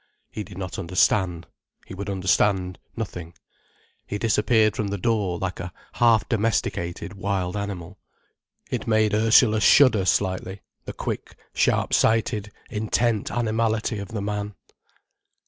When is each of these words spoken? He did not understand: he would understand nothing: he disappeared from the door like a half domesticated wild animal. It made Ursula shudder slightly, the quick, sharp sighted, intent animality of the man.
He 0.31 0.43
did 0.43 0.57
not 0.57 0.79
understand: 0.79 1.45
he 1.85 1.93
would 1.93 2.09
understand 2.09 2.79
nothing: 2.97 3.35
he 4.07 4.17
disappeared 4.17 4.75
from 4.75 4.87
the 4.87 4.97
door 4.97 5.37
like 5.37 5.59
a 5.59 5.71
half 5.93 6.27
domesticated 6.27 7.13
wild 7.13 7.55
animal. 7.55 7.99
It 8.71 8.87
made 8.87 9.13
Ursula 9.13 9.61
shudder 9.61 10.05
slightly, 10.05 10.61
the 10.85 10.93
quick, 10.93 11.35
sharp 11.53 11.93
sighted, 11.93 12.51
intent 12.71 13.29
animality 13.29 13.99
of 13.99 14.07
the 14.07 14.23
man. 14.23 14.55